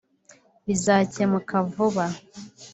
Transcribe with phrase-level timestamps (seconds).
[0.65, 2.05] bizakemuka vuba